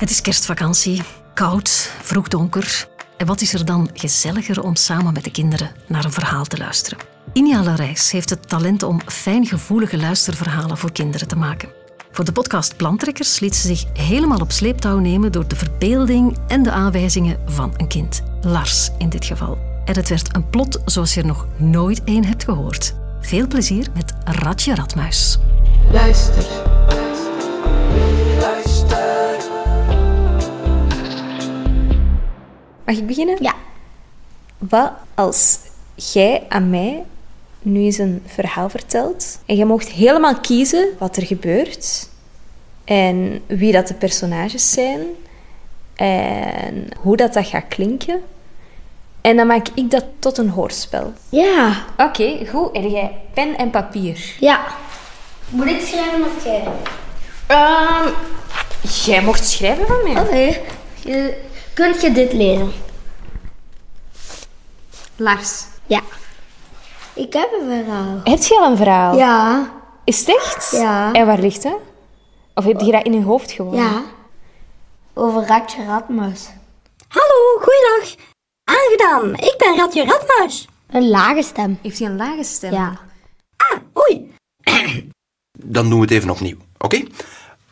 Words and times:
Het 0.00 0.10
is 0.10 0.20
kerstvakantie, 0.20 1.02
koud, 1.34 1.92
vroeg 2.02 2.28
donker. 2.28 2.88
En 3.16 3.26
wat 3.26 3.40
is 3.40 3.54
er 3.54 3.64
dan 3.64 3.90
gezelliger 3.94 4.62
om 4.62 4.76
samen 4.76 5.12
met 5.12 5.24
de 5.24 5.30
kinderen 5.30 5.70
naar 5.88 6.04
een 6.04 6.12
verhaal 6.12 6.44
te 6.44 6.56
luisteren? 6.56 6.98
Inia 7.32 7.62
Larijs 7.62 8.10
heeft 8.10 8.30
het 8.30 8.48
talent 8.48 8.82
om 8.82 9.00
fijngevoelige 9.06 9.98
luisterverhalen 9.98 10.78
voor 10.78 10.92
kinderen 10.92 11.28
te 11.28 11.36
maken. 11.36 11.68
Voor 12.10 12.24
de 12.24 12.32
podcast 12.32 12.76
Plantrekkers 12.76 13.40
liet 13.40 13.56
ze 13.56 13.66
zich 13.66 13.84
helemaal 13.92 14.40
op 14.40 14.52
sleeptouw 14.52 14.98
nemen 14.98 15.32
door 15.32 15.48
de 15.48 15.56
verbeelding 15.56 16.38
en 16.48 16.62
de 16.62 16.70
aanwijzingen 16.70 17.40
van 17.46 17.74
een 17.76 17.88
kind. 17.88 18.22
Lars 18.42 18.90
in 18.98 19.08
dit 19.08 19.24
geval. 19.24 19.58
En 19.84 19.96
het 19.96 20.08
werd 20.08 20.36
een 20.36 20.50
plot 20.50 20.80
zoals 20.84 21.14
je 21.14 21.20
er 21.20 21.26
nog 21.26 21.46
nooit 21.56 22.04
één 22.04 22.24
hebt 22.24 22.44
gehoord. 22.44 22.94
Veel 23.20 23.46
plezier 23.46 23.86
met 23.94 24.14
Ratje 24.24 24.74
Radmuis. 24.74 25.38
Luister. 25.92 26.69
Mag 32.90 32.98
ik 32.98 33.06
beginnen? 33.06 33.36
Ja. 33.40 33.54
Wat 34.58 34.92
als 35.14 35.58
jij 35.94 36.42
aan 36.48 36.70
mij 36.70 37.02
nu 37.62 37.80
eens 37.80 37.98
een 37.98 38.22
verhaal 38.26 38.68
vertelt 38.68 39.40
en 39.46 39.56
jij 39.56 39.64
mocht 39.64 39.88
helemaal 39.88 40.40
kiezen 40.40 40.88
wat 40.98 41.16
er 41.16 41.26
gebeurt 41.26 42.08
en 42.84 43.42
wie 43.46 43.72
dat 43.72 43.88
de 43.88 43.94
personages 43.94 44.72
zijn 44.72 45.00
en 45.94 46.88
hoe 47.00 47.16
dat, 47.16 47.32
dat 47.32 47.46
gaat 47.46 47.68
klinken. 47.68 48.22
En 49.20 49.36
dan 49.36 49.46
maak 49.46 49.68
ik 49.74 49.90
dat 49.90 50.04
tot 50.18 50.38
een 50.38 50.50
hoorspel. 50.50 51.12
Ja. 51.28 51.84
Oké, 51.96 52.46
goed. 52.46 52.72
En 52.72 52.90
jij 52.90 53.12
pen 53.34 53.56
en 53.56 53.70
papier. 53.70 54.34
Ja. 54.40 54.66
Moet 55.48 55.66
ik 55.66 55.80
schrijven 55.80 56.24
of 56.24 56.44
jij? 56.44 56.62
Ehm, 57.46 58.08
jij 59.04 59.22
mocht 59.22 59.48
schrijven 59.48 59.86
van 59.86 60.12
mij. 60.12 60.22
Oké. 60.22 60.60
Je, 61.04 61.48
kunt 61.74 62.00
je 62.00 62.12
dit 62.12 62.32
lezen? 62.32 62.72
Lars. 65.16 65.64
Ja. 65.86 66.00
Ik 67.14 67.32
heb 67.32 67.52
een 67.60 67.84
verhaal. 67.84 68.20
Heb 68.24 68.42
je 68.42 68.58
al 68.60 68.70
een 68.70 68.76
verhaal? 68.76 69.16
Ja. 69.16 69.70
Is 70.04 70.18
het 70.18 70.28
echt? 70.28 70.70
Ja. 70.70 71.12
En 71.12 71.26
waar 71.26 71.38
ligt 71.38 71.62
dat? 71.62 71.78
Of 72.54 72.64
heb 72.64 72.80
je 72.80 72.92
dat 72.92 73.04
in 73.04 73.12
je 73.12 73.22
hoofd 73.22 73.52
gewoon? 73.52 73.74
Ja. 73.74 74.02
Over 75.14 75.46
Ratje 75.46 75.84
Radmuis. 75.84 76.48
Hallo, 77.08 77.60
goeiedag. 77.60 78.14
Aangedaan, 78.64 79.34
ik 79.34 79.54
ben 79.58 79.76
Ratje 79.76 80.04
Radmuis. 80.04 80.68
Een 80.90 81.08
lage 81.08 81.42
stem. 81.42 81.78
Heeft 81.82 81.98
hij 81.98 82.08
een 82.08 82.16
lage 82.16 82.42
stem? 82.44 82.72
Ja. 82.72 82.98
Ah, 83.56 83.78
oei. 84.02 84.34
Dan 85.52 85.88
doen 85.88 85.98
we 85.98 86.04
het 86.04 86.10
even 86.14 86.30
opnieuw, 86.30 86.56
oké? 86.78 87.02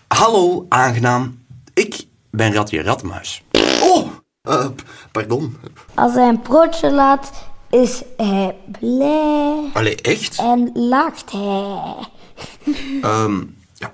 Hallo, 0.09 0.67
aangenaam. 0.69 1.45
Ik 1.75 2.05
ben 2.31 2.53
Ratje 2.53 2.83
Radmuis. 2.83 3.43
Oh, 3.83 4.07
eh, 4.43 4.67
pardon. 5.13 5.57
Als 5.95 6.15
hij 6.15 6.29
een 6.29 6.41
broodje 6.43 6.91
laat, 6.91 7.31
is 7.71 8.03
hij 8.17 8.57
blij 8.81 9.71
Allee, 9.73 9.95
echt? 10.03 10.39
en 10.39 10.71
lacht 10.75 11.33
hij. 11.33 11.95
Ehm, 13.03 13.45
ja. 13.75 13.93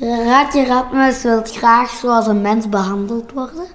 Ratje 0.00 0.66
Radmuis 0.66 1.22
wil 1.22 1.42
graag 1.44 1.90
zoals 1.90 2.26
een 2.26 2.40
mens 2.40 2.68
behandeld 2.68 3.32
worden. 3.32 3.66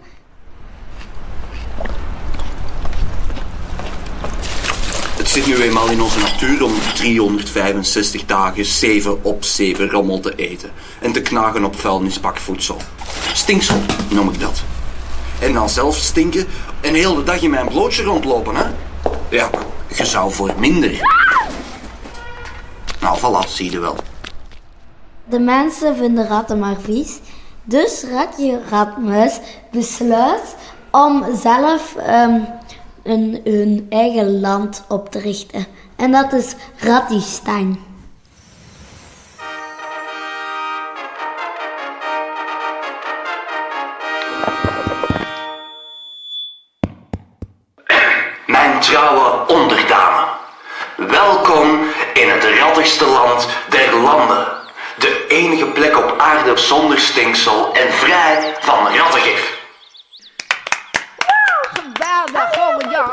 Zit 5.32 5.46
nu 5.46 5.56
eenmaal 5.56 5.90
in 5.90 6.02
onze 6.02 6.20
natuur 6.20 6.64
om 6.64 6.74
365 6.94 8.26
dagen 8.26 8.66
7 8.66 9.24
op 9.24 9.44
7 9.44 9.90
rommel 9.90 10.20
te 10.20 10.36
eten. 10.36 10.72
En 11.00 11.12
te 11.12 11.22
knagen 11.22 11.66
op 11.66 11.76
vuilnisbakvoedsel. 11.76 12.78
Stinksel 13.34 13.76
noem 14.10 14.30
ik 14.30 14.40
dat. 14.40 14.64
En 15.42 15.54
dan 15.54 15.70
zelf 15.70 15.96
stinken 15.96 16.46
en 16.82 16.94
heel 16.94 17.16
de 17.16 17.24
dag 17.24 17.42
in 17.42 17.50
mijn 17.50 17.68
blootje 17.68 18.04
rondlopen, 18.04 18.56
hè? 18.56 18.64
Ja, 19.30 19.50
je 19.96 20.06
zou 20.06 20.32
voor 20.32 20.54
minder. 20.58 20.92
Nou, 23.02 23.18
voilà, 23.20 23.48
zie 23.48 23.72
je 23.72 23.80
wel. 23.80 23.96
De 25.24 25.40
mensen 25.40 25.96
vinden 25.96 26.28
ratten 26.28 26.60
maar 26.60 26.78
vies. 26.82 27.20
Dus 27.64 28.04
Ratje 28.12 28.62
Radmuis 28.70 29.40
besluit 29.72 30.56
om 30.92 31.26
zelf 31.42 31.96
ehm, 31.96 32.40
een, 33.04 33.42
hun 33.44 33.86
eigen 33.90 34.40
land 34.40 34.84
op 34.88 35.12
te 35.12 35.20
richten. 35.20 35.66
En 35.96 36.12
dat 36.12 36.34
is 36.34 36.56
Rattistein. 36.78 37.80
Mijn 48.46 48.80
trouwe 48.80 49.48
onderdanen. 49.48 50.30
Welkom 50.98 51.80
in 52.14 52.30
het 52.30 52.44
rattigste 52.44 53.06
land 53.06 53.48
der 53.70 53.98
landen. 53.98 54.48
De 54.98 55.26
enige 55.28 55.66
plek 55.66 55.98
op 55.98 56.16
aarde 56.18 56.58
zonder 56.58 57.00
stinksel 57.00 57.74
en 57.74 57.94
vrij 57.94 58.56
van 58.60 58.96
rattengif. 58.96 59.60
Geweldig, 61.74 62.58
oh 62.58 62.92
ja. 62.92 63.12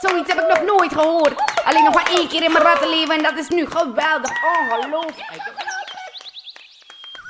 Zoiets 0.00 0.32
heb 0.32 0.40
ik 0.40 0.48
nog 0.48 0.55
nooit 0.66 0.92
gehoord. 0.92 1.34
Alleen 1.64 1.84
nog 1.84 1.94
maar 1.94 2.10
één 2.16 2.28
keer 2.28 2.42
in 2.44 2.52
mijn 2.52 2.64
rattenleven 2.64 3.16
en 3.16 3.22
dat 3.22 3.38
is 3.38 3.48
nu 3.48 3.66
geweldig. 3.66 4.30
Ongelooflijk. 4.70 5.42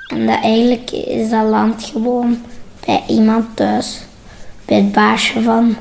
En 0.08 0.26
dat 0.26 0.42
eigenlijk 0.42 0.90
is 0.90 1.30
dat 1.30 1.44
land 1.44 1.84
gewoon 1.84 2.42
bij 2.86 3.04
iemand 3.08 3.56
thuis. 3.56 4.00
Bij 4.64 4.76
het 4.76 4.92
baasje 4.92 5.42
van 5.42 5.76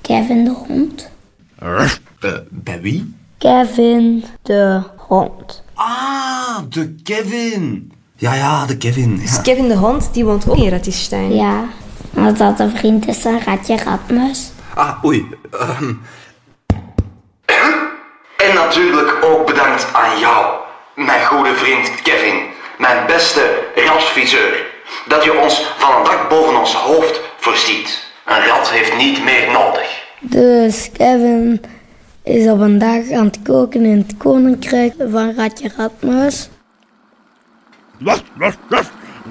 Kevin 0.00 0.44
de 0.44 0.50
hond. 0.50 1.10
Eh, 1.58 1.90
bij 2.48 2.80
wie? 2.80 3.14
Kevin 3.38 4.24
de 4.42 4.82
hond. 4.96 5.62
Ah, 5.74 6.58
de 6.68 6.94
Kevin. 7.02 7.92
Ja, 8.16 8.34
ja, 8.34 8.66
de 8.66 8.76
Kevin. 8.76 9.20
Ja. 9.24 9.40
Kevin 9.40 9.68
de 9.68 9.76
hond, 9.76 10.14
die 10.14 10.24
woont 10.24 10.48
ook 10.48 10.56
in 10.56 10.68
Rattistein. 10.68 11.34
Ja, 11.34 11.64
omdat 12.14 12.38
dat 12.38 12.60
een 12.60 12.76
vriend 12.76 13.06
is 13.08 13.16
van 13.16 13.40
Ratje 13.44 13.76
Radmuis. 13.76 14.50
Ah, 14.74 15.04
oei. 15.04 15.26
ehm. 15.50 15.92
En 18.58 18.64
natuurlijk 18.64 19.24
ook 19.24 19.46
bedankt 19.46 19.86
aan 19.92 20.18
jou, 20.18 20.56
mijn 20.94 21.24
goede 21.24 21.54
vriend 21.54 22.02
Kevin. 22.02 22.42
Mijn 22.78 23.06
beste 23.06 23.58
ratviseur. 23.74 24.66
Dat 25.06 25.24
je 25.24 25.38
ons 25.38 25.62
van 25.76 25.96
een 25.96 26.04
dak 26.04 26.28
boven 26.28 26.58
ons 26.58 26.74
hoofd 26.74 27.20
voorziet. 27.36 28.06
Een 28.26 28.46
rat 28.46 28.70
heeft 28.70 28.96
niet 28.96 29.24
meer 29.24 29.50
nodig. 29.50 30.02
Dus 30.20 30.90
Kevin 30.92 31.64
is 32.24 32.48
op 32.48 32.60
een 32.60 32.78
dag 32.78 33.10
aan 33.10 33.26
het 33.26 33.38
koken 33.42 33.84
in 33.84 33.98
het 33.98 34.16
koninkrijk 34.16 34.94
van 35.10 35.34
Ratje. 35.36 35.70
Ras, 37.98 38.22
ras, 38.38 38.54
ras. 38.68 38.86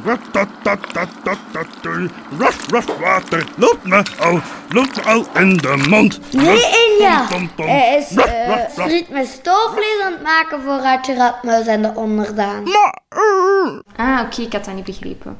Ratatatatatatatui. 0.05 2.09
Ras, 2.39 2.55
ras, 2.69 2.85
water. 2.99 3.43
Loopt 3.55 3.83
me 3.83 4.03
al, 4.19 4.39
loopt 4.69 5.05
al 5.05 5.25
in 5.35 5.57
de 5.57 5.85
mond. 5.89 6.19
Nee, 6.31 6.86
Tom. 6.97 7.49
Hij 7.55 7.97
is 7.97 8.15
eh, 8.15 8.47
ras. 8.47 8.73
friet 8.73 9.09
met 9.09 9.27
stoofvlees 9.27 10.01
aan 10.03 10.11
het 10.11 10.21
maken 10.23 10.61
voor 10.61 10.77
Ratje 10.77 11.13
Radmuis 11.15 11.67
en 11.67 11.81
de 11.81 11.91
onderdaan. 11.95 12.63
Maar, 12.63 13.01
eh, 13.09 13.79
Ah, 13.95 14.21
oké, 14.25 14.41
ik 14.41 14.53
had 14.53 14.65
dat 14.65 14.75
niet 14.75 14.83
begrepen. 14.85 15.37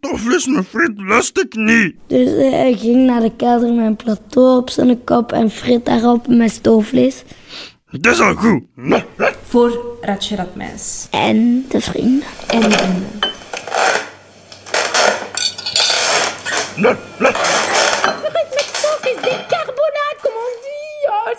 stoofvlees 0.00 0.46
met 0.46 0.66
friet 0.66 0.92
lust 0.96 1.38
ik 1.38 1.54
niet. 1.54 1.94
Dus 2.06 2.28
eh, 2.28 2.50
hij 2.50 2.74
ging 2.78 3.06
naar 3.06 3.20
de 3.20 3.36
kelder 3.36 3.72
met 3.72 3.86
een 3.86 3.96
plateau 3.96 4.58
op 4.58 4.70
zijn 4.70 5.04
kop 5.04 5.32
en 5.32 5.50
frit 5.50 5.84
daarop 5.86 6.26
met 6.26 6.50
stoofvlees. 6.50 7.22
Het 7.86 8.06
is 8.06 8.20
al 8.20 8.34
goed. 8.34 8.62
Voor 9.48 9.96
Ratje 10.00 10.36
Radmuis. 10.36 11.06
En 11.10 11.64
de 11.68 11.80
vrienden. 11.80 12.26
En 12.46 12.60
de 12.60 12.70
vrienden. 12.70 13.20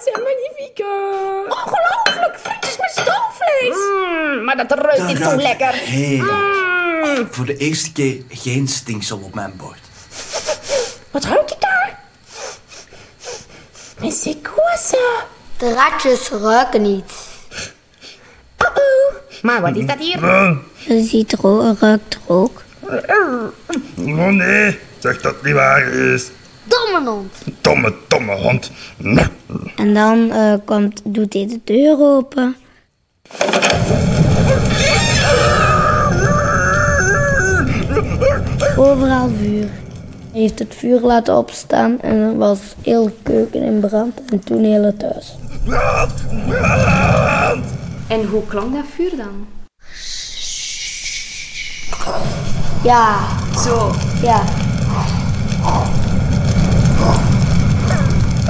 C'est 0.04 0.18
magnifique. 0.18 0.84
Ongelooflijk, 1.50 2.40
frietjes 2.40 2.78
met 2.78 2.92
stoofvlees. 2.92 3.76
Mm, 3.76 4.44
maar 4.44 4.58
dat 4.58 4.72
ruikt 4.72 5.08
niet 5.08 5.18
zo 5.18 5.36
lekker. 5.36 5.74
Heerlijk. 5.74 7.34
Voor 7.34 7.46
de 7.46 7.58
eerste 7.58 7.92
keer 7.92 8.24
geen 8.30 8.68
stinksel 8.68 9.20
op 9.24 9.34
mijn 9.36 9.54
bord. 9.58 9.80
Wat 11.12 11.24
ruik 11.24 11.50
je 11.50 11.56
daar? 11.60 12.00
Mais 14.00 14.22
c'est 14.22 14.38
quoi 14.44 14.78
ça? 14.78 15.26
De 15.58 15.74
ratjes 15.74 16.30
ruiken 16.30 16.82
niet. 16.82 17.12
Uh-oh. 18.58 19.14
Maar 19.42 19.62
wat 19.62 19.76
is 19.76 19.86
dat 19.86 20.00
hier? 20.00 20.20
Je 20.78 21.04
ziet 21.04 21.34
ruikt 21.80 22.18
rook. 22.28 22.62
Oh 23.98 24.28
nee, 24.28 24.80
zeg 25.00 25.22
dat 25.22 25.34
het 25.34 25.44
niet 25.44 25.54
waar 25.54 25.88
is. 25.88 26.32
Domme 26.64 27.10
hond. 27.10 27.34
Domme, 27.62 27.94
domme 28.08 28.36
hond. 28.36 28.72
En 29.76 29.94
dan 29.94 30.32
eh, 30.32 30.54
komt, 30.66 31.02
doet 31.04 31.34
hij 31.34 31.48
de 31.48 31.60
deur 31.64 32.00
open. 32.00 32.56
Overal 38.78 39.30
vuur. 39.40 39.68
Hij 40.32 40.42
heeft 40.42 40.60
het 40.60 40.76
vuur 40.76 41.00
laten 41.00 41.38
opstaan 41.38 42.02
en 42.02 42.18
er 42.18 42.38
was 42.38 42.60
heel 42.82 43.06
de 43.06 43.14
keuken 43.24 43.62
in 43.64 43.80
brand 43.80 44.22
en 44.32 44.40
toen 44.44 44.64
heel 44.64 44.84
het 44.84 45.02
huis. 45.02 45.36
En 48.08 48.26
hoe 48.26 48.46
klonk 48.48 48.74
dat 48.74 48.86
vuur 48.96 49.12
dan? 49.18 49.48
Ja, 52.84 53.18
Zo. 53.66 53.92
ja. 54.22 54.44
In 58.44 58.50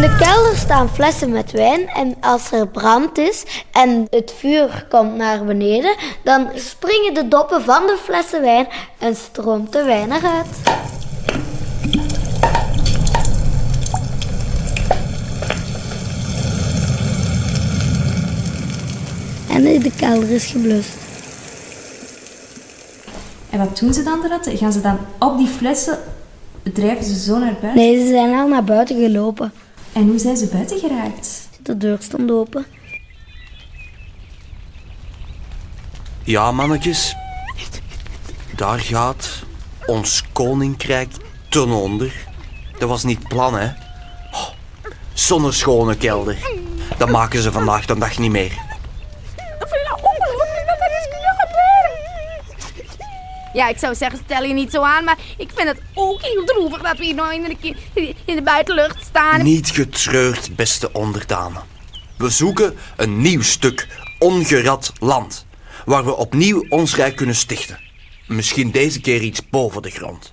de 0.00 0.16
kelder 0.18 0.56
staan 0.56 0.88
flessen 0.88 1.30
met 1.30 1.50
wijn 1.50 1.88
en 1.88 2.16
als 2.20 2.52
er 2.52 2.68
brand 2.68 3.18
is 3.18 3.44
en 3.72 4.06
het 4.10 4.34
vuur 4.38 4.86
komt 4.88 5.16
naar 5.16 5.44
beneden, 5.44 5.96
dan 6.24 6.50
springen 6.54 7.14
de 7.14 7.28
doppen 7.28 7.62
van 7.62 7.86
de 7.86 7.98
flessen 8.04 8.40
wijn 8.40 8.68
en 8.98 9.16
stroomt 9.16 9.72
de 9.72 9.84
wijn 9.84 10.12
eruit. 10.12 10.46
En 19.48 19.62
de 19.62 19.92
kelder 19.96 20.30
is 20.30 20.46
geblust. 20.46 21.01
En 23.52 23.58
wat 23.58 23.78
doen 23.78 23.94
ze 23.94 24.02
dan, 24.02 24.20
de 24.20 24.28
ratten? 24.28 24.56
Gaan 24.56 24.72
ze 24.72 24.80
dan 24.80 24.98
op 25.18 25.38
die 25.38 25.48
flessen, 25.48 25.98
drijven 26.62 27.04
ze 27.04 27.18
zo 27.18 27.38
naar 27.38 27.56
buiten? 27.60 27.74
Nee, 27.74 27.98
ze 28.00 28.06
zijn 28.06 28.34
al 28.34 28.48
naar 28.48 28.64
buiten 28.64 29.00
gelopen. 29.00 29.52
En 29.92 30.08
hoe 30.08 30.18
zijn 30.18 30.36
ze 30.36 30.46
buiten 30.46 30.78
geraakt? 30.78 31.48
De 31.62 31.76
deur 31.76 31.98
stond 32.00 32.30
open. 32.30 32.64
Ja, 36.24 36.52
mannetjes. 36.52 37.14
Daar 38.56 38.78
gaat 38.80 39.30
ons 39.86 40.24
koninkrijk 40.32 41.12
ten 41.48 41.68
onder. 41.70 42.26
Dat 42.78 42.88
was 42.88 43.04
niet 43.04 43.18
het 43.18 43.28
plan, 43.28 43.54
hè? 43.54 43.66
Oh, 44.30 44.48
Zonneschone 45.12 45.96
kelder. 45.96 46.36
Dat 46.98 47.08
maken 47.10 47.42
ze 47.42 47.52
vandaag 47.52 47.86
de 47.86 47.98
dag 47.98 48.18
niet 48.18 48.30
meer. 48.30 48.61
Ja, 53.52 53.68
ik 53.68 53.78
zou 53.78 53.94
zeggen, 53.94 54.20
stel 54.24 54.42
je 54.42 54.54
niet 54.54 54.70
zo 54.70 54.82
aan, 54.82 55.04
maar 55.04 55.18
ik 55.36 55.50
vind 55.54 55.68
het 55.68 55.80
ook 55.94 56.22
heel 56.22 56.44
droevig 56.44 56.82
dat 56.82 56.98
we 56.98 57.04
hier 57.04 57.14
nou 57.14 57.34
in 57.34 57.42
de, 57.60 58.14
in 58.24 58.34
de 58.36 58.42
buitenlucht 58.42 59.04
staan. 59.04 59.42
Niet 59.42 59.70
getreurd, 59.70 60.56
beste 60.56 60.92
onderdanen. 60.92 61.62
We 62.18 62.30
zoeken 62.30 62.76
een 62.96 63.20
nieuw 63.20 63.42
stuk 63.42 63.88
ongerat 64.18 64.92
land. 65.00 65.46
Waar 65.84 66.04
we 66.04 66.16
opnieuw 66.16 66.64
ons 66.68 66.96
rijk 66.96 67.16
kunnen 67.16 67.34
stichten. 67.34 67.80
Misschien 68.26 68.70
deze 68.70 69.00
keer 69.00 69.20
iets 69.20 69.48
boven 69.48 69.82
de 69.82 69.90
grond. 69.90 70.32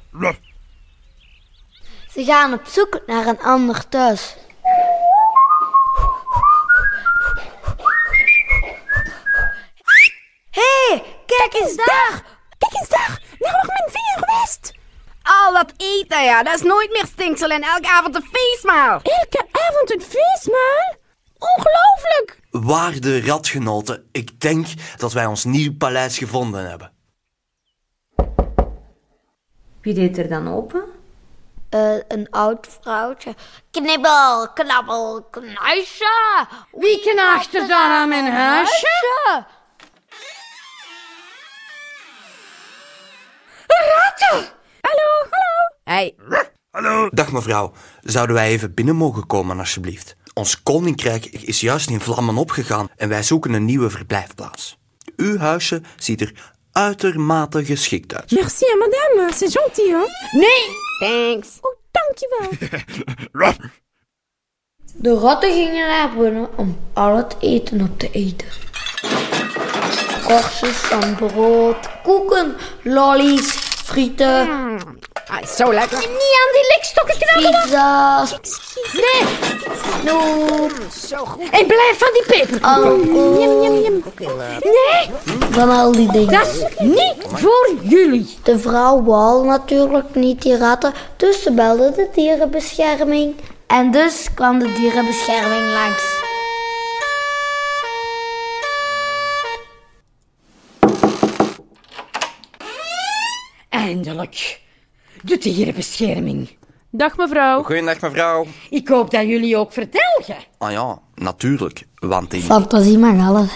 Ze 2.14 2.24
gaan 2.24 2.54
op 2.54 2.66
zoek 2.68 3.02
naar 3.08 3.28
een 3.28 3.40
ander 3.40 3.88
thuis. 3.90 4.36
Hé, 10.50 10.62
hey, 10.90 11.04
kijk 11.26 11.54
eens 11.54 11.76
daar! 11.76 12.38
Kijk 12.60 12.74
eens 12.74 12.90
daar, 12.90 13.22
nou 13.40 13.54
nog 13.54 13.68
mijn 13.68 13.90
vinger 13.92 14.28
geweest. 14.28 14.74
Al 15.22 15.54
dat 15.54 15.69
eten, 15.80 16.24
ja, 16.24 16.44
dat 16.44 16.56
is 16.56 16.62
nooit 16.62 16.92
meer 16.92 17.06
stinksel 17.06 17.50
en 17.50 17.62
elke 17.62 17.88
avond 17.90 18.16
een 18.16 18.30
feestmaal. 18.32 19.00
Elke 19.04 19.46
avond 19.52 19.92
een 19.92 20.02
feestmaal? 20.02 20.96
Ongelooflijk. 21.38 22.40
Waarde 22.52 23.22
radgenoten, 23.22 24.10
ik 24.12 24.40
denk 24.40 24.68
dat 24.98 25.14
wij 25.14 25.26
ons 25.26 25.44
nieuw 25.44 25.78
paleis 25.78 26.18
gevonden 26.18 26.70
hebben. 26.70 26.92
Wie 29.82 29.94
deed 29.94 30.18
er 30.18 30.30
dan 30.30 30.54
open? 30.54 30.84
Eh, 31.70 31.96
een 32.08 32.28
oud 32.30 32.68
vrouwtje. 32.82 33.36
Knibbel, 33.72 34.50
knabbel, 34.54 35.24
knuisje. 35.24 36.46
Wie 36.72 37.00
knaagt 37.00 37.56
er 37.56 37.68
dan 37.68 37.92
aan 37.92 38.10
mijn 38.10 38.32
huisje? 38.32 39.46
Ratten! 43.68 44.58
Hallo, 44.82 45.10
hallo. 45.30 45.49
Hey, 45.90 46.16
hallo. 46.72 47.10
Dag 47.12 47.32
mevrouw, 47.32 47.72
zouden 48.02 48.36
wij 48.36 48.50
even 48.50 48.74
binnen 48.74 48.96
mogen 48.96 49.28
komen 49.28 49.60
alsjeblieft? 49.60 50.16
Ons 50.34 50.64
koninkrijk 50.64 51.26
is 51.26 51.62
juist 51.62 51.90
in 51.90 52.00
vlammen 52.00 52.38
opgegaan 52.38 52.90
en 52.96 53.10
wij 53.10 53.24
zoeken 53.24 53.54
een 53.54 53.66
nieuwe 53.66 53.90
verblijfplaats. 53.90 54.78
Uw 55.16 55.38
huisje 55.38 55.82
ziet 55.98 56.22
er 56.22 56.52
uitermate 56.72 57.66
geschikt 57.66 58.16
uit. 58.16 58.32
merci 58.32 58.66
à 58.66 58.76
madame, 58.78 59.34
c'est 59.34 59.58
gentil, 59.58 60.00
hein? 60.00 60.08
Nee, 60.32 60.66
thanks. 61.00 61.58
Oh, 61.62 61.76
dankjewel. 61.92 62.50
De 64.94 65.14
ratten 65.14 65.52
gingen 65.52 65.88
naar 65.88 66.16
binnen 66.18 66.58
om 66.58 66.78
al 66.94 67.16
het 67.16 67.36
eten 67.40 67.82
op 67.82 68.00
te 68.00 68.12
eten. 68.12 68.48
Korstjes 70.24 70.78
van 70.78 71.16
brood, 71.16 72.02
koeken, 72.04 72.56
lollies, 72.84 73.52
frieten, 73.84 74.48
Ah, 75.30 75.46
zo 75.46 75.74
lekker. 75.74 75.98
Niet 75.98 76.08
aan 76.10 76.52
die 76.54 76.74
likstokken 76.76 77.18
knabbelen. 77.18 78.40
Nee. 78.94 79.28
Snoep. 80.02 80.72
Zo 81.08 81.26
goed. 81.26 81.50
En 81.50 81.66
blijf 81.68 81.98
van 81.98 82.10
die 82.14 82.24
pip. 82.28 82.64
Alcohol. 82.64 83.38
Nee, 84.64 85.10
Van 85.50 85.70
al 85.70 85.92
die 85.92 86.12
dingen. 86.12 86.32
dat 86.32 86.48
is 86.48 86.64
niet 86.80 87.14
voor 87.34 87.74
jullie. 87.82 88.38
De 88.44 88.60
vrouw 88.60 89.04
wou 89.04 89.46
natuurlijk 89.46 90.16
niet 90.16 90.42
die 90.42 90.58
ratten, 90.58 90.94
dus 91.18 91.42
ze 91.44 91.52
belde 91.52 91.92
de 91.92 92.08
dierenbescherming. 92.14 93.36
En 93.68 93.92
dus 93.92 94.28
kwam 94.34 94.60
de 94.60 94.72
dierenbescherming 94.74 95.72
langs. 95.74 96.04
Eindelijk. 103.70 104.60
De 105.24 105.38
dierenbescherming. 105.38 106.58
Dag 106.92 107.18
mevrouw. 107.18 107.64
Goeiedag 107.64 108.02
mevrouw. 108.02 108.46
Ik 108.70 108.88
hoop 108.88 109.12
dat 109.12 109.22
jullie 109.22 109.58
ook 109.58 109.74
vertelgen. 109.74 110.38
Ah 110.58 110.72
ja, 110.72 111.00
natuurlijk, 111.16 111.86
want 111.96 112.34
in... 112.34 112.42
Fantasie 112.42 112.98
mag 112.98 113.28
alles. 113.28 113.52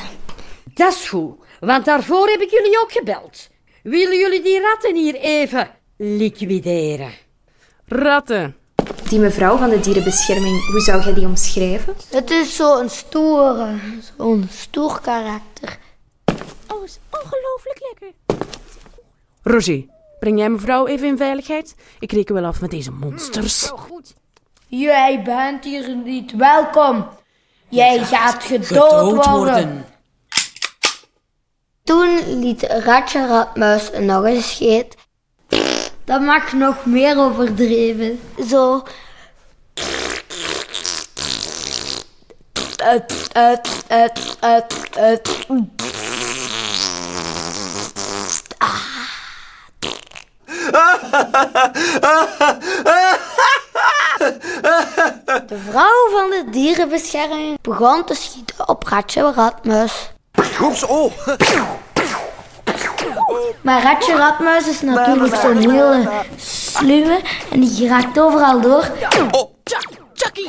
Dat 0.73 0.93
is 0.93 1.07
goed, 1.09 1.35
want 1.59 1.85
daarvoor 1.85 2.27
heb 2.27 2.41
ik 2.41 2.49
jullie 2.49 2.81
ook 2.81 2.91
gebeld. 2.91 3.49
Willen 3.83 4.17
jullie 4.17 4.41
die 4.41 4.61
ratten 4.61 4.95
hier 4.95 5.15
even 5.15 5.69
liquideren? 5.97 7.11
Ratten. 7.85 8.55
Die 9.09 9.19
mevrouw 9.19 9.57
van 9.57 9.69
de 9.69 9.79
dierenbescherming, 9.79 10.71
hoe 10.71 10.79
zou 10.79 11.03
jij 11.03 11.13
die 11.13 11.25
omschrijven? 11.25 11.95
Het 12.09 12.29
is 12.29 12.55
zo'n 12.55 12.89
stoere, 12.89 13.79
zo'n 14.17 14.47
stoer 14.51 14.99
karakter. 15.01 15.77
Oh, 16.67 16.83
is 16.83 16.99
ongelooflijk 17.09 17.79
lekker. 17.79 18.11
Roger, 19.43 19.85
breng 20.23 20.37
jij 20.39 20.49
mevrouw 20.49 20.87
even 20.87 21.07
in 21.07 21.17
veiligheid? 21.17 21.75
Ik 21.99 22.11
reken 22.11 22.35
wel 22.35 22.45
af 22.45 22.61
met 22.61 22.71
deze 22.71 22.91
monsters. 22.91 23.59
Zo 23.59 23.77
goed. 23.77 24.13
Jij 24.67 25.21
bent 25.23 25.63
hier 25.63 25.95
niet 25.95 26.35
welkom. 26.35 27.07
Jij 27.69 27.99
gaat 27.99 28.43
gedood, 28.43 29.25
worden. 29.25 29.85
Toen 31.83 32.39
liet 32.39 32.63
Ratje 32.63 33.27
Radmuis 33.27 33.89
nog 33.99 34.25
eens 34.25 34.49
scheet. 34.49 34.95
Dat 36.03 36.21
mag 36.21 36.53
nog 36.53 36.85
meer 36.85 37.17
overdreven. 37.17 38.19
Zo. 38.47 38.83
De 55.47 55.59
vrouw 55.69 56.09
van 56.11 56.29
de 56.29 56.43
dierenbescherming 56.51 57.57
begon 57.61 58.05
te 58.05 58.13
schieten 58.13 58.67
op 58.69 58.83
Ratje 58.87 59.31
Ratmuis. 59.35 60.11
Oh. 60.87 61.11
Maar 63.61 63.81
Ratje 63.81 64.15
Ratmuis 64.15 64.67
is 64.67 64.81
natuurlijk 64.81 65.35
zo'n 65.35 65.57
hele 65.57 66.09
sluwe 66.37 67.21
en 67.51 67.59
die 67.59 67.87
raakt 67.87 68.19
overal 68.19 68.61
door. 68.61 68.91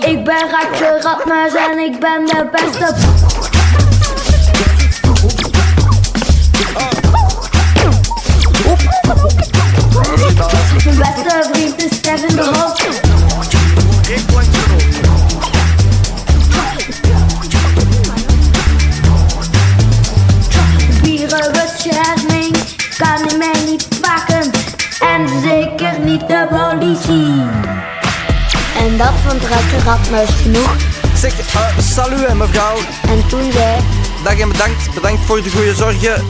Ik 0.01 0.25
ben 0.25 0.51
Ratje 0.51 1.01
Radmuis 1.01 1.55
en 1.55 1.79
ik 1.79 2.01
ben 2.01 2.27
de 2.27 2.49
beste. 2.53 2.95
Mijn 10.85 10.97
beste 10.97 11.49
vriend 11.53 11.85
is 11.85 12.01
Kevin 12.01 12.37
de 12.37 12.43
hoogte. 12.43 12.89
Ik 14.13 14.31
word 14.31 14.47
Bieren, 21.03 21.53
bescherming 21.53 22.57
kan 22.97 23.39
mij 23.39 23.65
niet 23.65 23.89
pakken. 24.01 24.51
En 25.01 25.29
zeker 25.43 26.01
niet 26.01 26.29
de 26.29 26.47
politie. 26.51 27.43
En 28.77 28.97
dat 28.97 29.13
vond 29.27 29.43
Rakker 29.43 29.85
Radmuis 29.85 30.31
genoeg. 30.43 30.77
Zeg, 31.17 31.55
uh, 31.55 31.79
salut 31.79 32.35
mevrouw. 32.35 32.77
En 33.09 33.27
toen 33.29 33.53
zei... 33.53 33.81
Dag 34.25 34.39
en 34.39 34.49
bedankt, 34.49 34.95
bedankt 34.95 35.25
voor 35.25 35.43
de 35.43 35.51
goede 35.51 35.75
zorgen. 35.75 36.25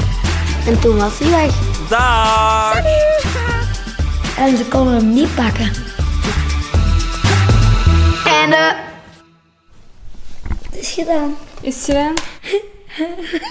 En 0.67 0.79
toen 0.81 0.97
was 0.97 1.13
hij 1.19 1.31
weg. 1.31 1.55
Dag. 1.89 3.44
En 4.45 4.57
ze 4.57 4.65
konden 4.65 4.95
hem 4.95 5.13
niet 5.13 5.35
pakken. 5.35 5.73
En 8.27 8.53
eh... 8.53 8.77
Het 10.63 10.79
is 10.81 10.91
gedaan. 10.91 11.35
Is 11.61 11.75
het 11.77 11.85
gedaan? 11.85 12.15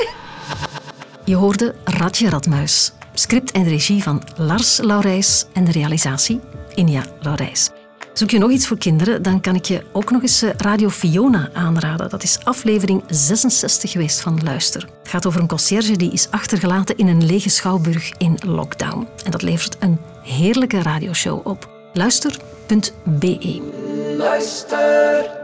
Je 1.26 1.36
hoorde 1.36 1.76
Radje 1.84 2.30
Radmuis. 2.30 2.94
Script 3.14 3.52
en 3.52 3.64
regie 3.64 4.04
van 4.04 4.24
Lars 4.36 4.78
Laurijs 4.78 5.46
en 5.54 5.64
de 5.64 5.72
realisatie 5.72 6.40
Inja 6.76 7.04
Laurijs. 7.22 7.70
Zoek 8.14 8.30
je 8.30 8.38
nog 8.38 8.52
iets 8.52 8.68
voor 8.68 8.78
kinderen, 8.78 9.22
dan 9.22 9.42
kan 9.42 9.56
ik 9.56 9.66
je 9.66 9.86
ook 9.92 10.12
nog 10.12 10.22
eens 10.22 10.42
eh, 10.42 10.50
Radio 10.58 10.90
Fiona 10.90 11.50
aanraden. 11.54 12.10
Dat 12.10 12.24
is 12.24 12.40
aflevering 12.44 13.04
66 13.08 13.92
geweest 13.92 14.22
van 14.22 14.44
Luister. 14.44 14.82
Het 14.82 15.10
gaat 15.10 15.26
over 15.26 15.42
een 15.42 15.48
conciërge 15.48 15.98
die 15.98 16.12
is 16.12 16.28
achtergelaten 16.30 16.98
in 16.98 17.08
een 17.08 17.26
lege 17.26 17.50
schouwburg 17.50 18.12
in 18.18 18.38
lockdown. 18.46 19.08
En 19.26 19.32
dat 19.32 19.42
levert 19.42 19.78
een 19.80 20.00
heerlijke 20.24 20.82
radioshow 20.82 21.48
op. 21.48 21.70
Luister.be 21.94 23.62
Luister. 24.18 25.43